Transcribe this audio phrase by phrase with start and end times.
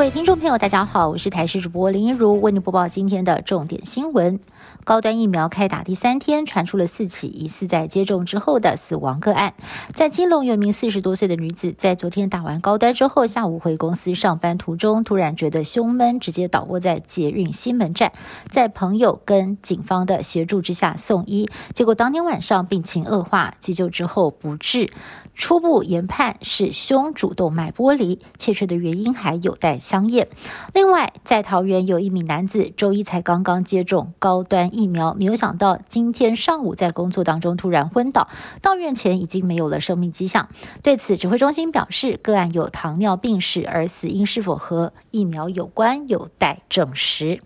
[0.00, 4.40] 各位听众朋友，大家好，我是台视主播林一如，为您播报今天的重点新闻。
[4.82, 9.52] 高端疫苗开打第三天，传出了四起疑似在接种之后的死亡个案。
[9.92, 18.12] 在金龙有一名四十多岁的女子，在昨天打完高端之后，下午回公司上班途中，突然觉得胸闷，直接倒卧在捷运西门站，
[18.48, 24.90] 在朋友跟警方的协助之下送医，结果当天晚上病情恶化，急救之后不治。
[25.34, 30.28] 初步研判是胸主动脉剥离，切确的原因还有待相验。
[30.72, 38.28] 另外，在桃园有一名男子周一才刚刚接种高端疫苗，没有想到今天上午在工作当中突然昏倒，
[38.62, 40.48] 到院前已经没有了生命迹象。
[40.80, 47.42] 对此，指挥中心表示，个案有糖尿病史，而死因是否和疫苗有关，有待证实。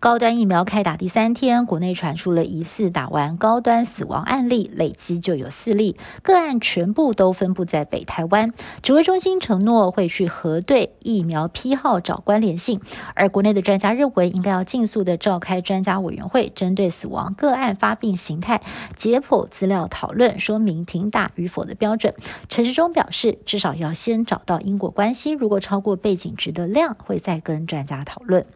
[0.00, 8.50] 高端疫苗开打第三天，国内传出了疑似打完高端死亡案例，累积就有四例，个案全部都分布在北台湾。
[8.82, 12.80] 指挥中心承诺会去核对疫苗批号找关联性，
[13.14, 18.62] 而国内的专家认为应该要尽速的召开专家委员会，针对死亡个案发病形态
[18.96, 22.14] 解剖资料讨论，说明停打与否的标准。
[22.48, 28.46] 陈时中表示，至少要先找到因果关系，如果超过背景值的量，会再跟专家讨论。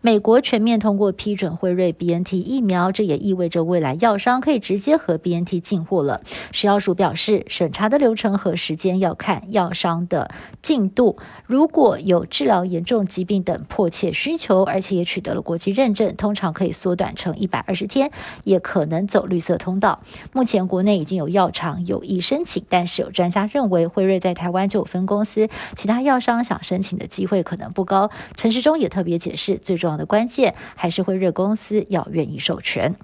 [0.00, 6.22] 美国全面通过批准辉瑞 BNT 疫苗，这也意味着未来药商可以直接和 BNT 进货了。
[6.52, 11.16] 食药署表示，审查的流程和时间要看药商的进度。
[11.46, 18.10] 如果有治疗严重疾病等迫切需求，而且也取得了国际认证，通常可以缩短成一百二十天，
[18.44, 20.00] 也可能走绿色通道。
[20.32, 28.10] 目前国内已经有药厂有意申请，但是有专家认为辉瑞在台湾就有分公司，其他药商想申请的机会可能不高。
[28.36, 32.94] 陈时中也特别解是最重要的关键，还是辉瑞公司要愿意授权。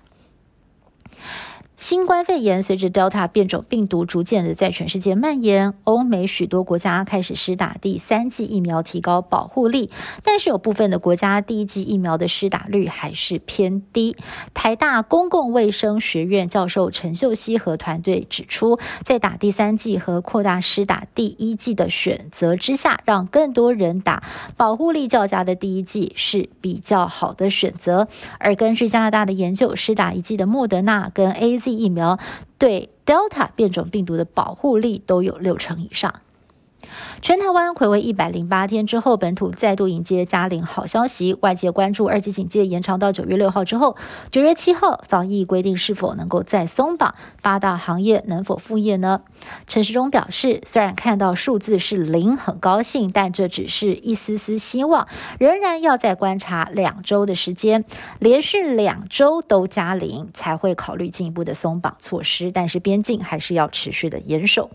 [1.80, 9.90] 新冠肺炎随着 Delta 变种病毒逐渐的在全世界蔓延，欧美许多国家开始施打第三剂疫苗，提高保护力。
[10.22, 14.14] 但是有部分的国家第一剂疫苗的施打率还是偏低。
[14.52, 24.22] 台大公共卫生学院教授陈秀熙和团队指出，在打第三剂和扩大施打第一剂的选择之下，让更多人打
[24.54, 28.06] 保护力较佳的第一剂是比较好的选择。
[28.38, 32.18] 而根据加拿大的研究，施打一剂的莫德纳跟 A Z 疫苗
[32.58, 36.22] 对 Delta 变种病毒的保护力都有六成以上。
[37.22, 41.36] 全台湾回违一百零八天之后，本土再度迎接嘉陵好消息。
[41.40, 43.96] 外界关注二级警戒延长到九月六号之后，
[44.30, 49.20] 九月七号防疫规定是否能够再松绑，八大行业能否复业呢？
[49.66, 55.06] 陈时中表示，虽然看到数字是零，很高兴，但这只是一丝丝希望，
[55.38, 57.84] 仍然要再观察两周的时间，
[58.18, 62.50] 连续两周都加零，才会考虑进一步的松绑措施。
[62.50, 64.70] 但是边境还是要持续的严守。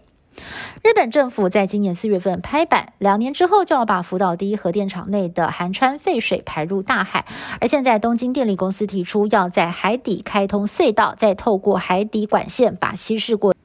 [0.83, 7.25] 日本政府在今年四月份拍板，两年之后就要把福岛第一核电厂内的含川废水排入大海。
[7.59, 13.55] 而现在东京电力公司提出要在海底开通隧道，再透过海底管线把稀释过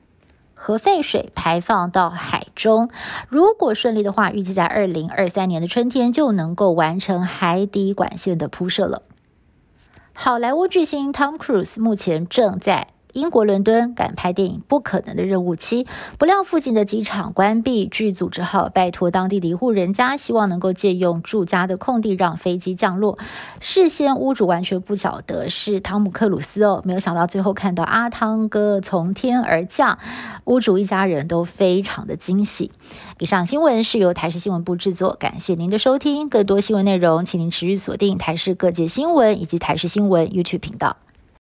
[0.54, 2.90] 核废水排放到海中。
[3.28, 9.02] 如果顺利的话，预计在二零二三年的春天就能够完成海底管线的铺设了。
[10.12, 12.88] 好莱坞巨星 Tom Cruise 目前正在。
[13.12, 15.84] 英国伦敦赶拍电影《不可能的任务七》，
[16.18, 23.18] 不料附近的机场关闭，剧组只好拜托当地的一户人家，希望能够借用住家的空地让飞机降落。
[23.60, 29.98] 事先屋主完全不晓得是汤姆克鲁斯哦，没有想到最后看到阿汤哥从天而降，
[30.44, 32.70] 屋主一家人都非常的惊喜。
[33.18, 36.28] 以上新闻是由台视新闻部制作，感谢您的收听。
[36.28, 40.96] 更多新闻内容，请您持续锁定台视各界新闻以及台视新闻 YouTube 频道。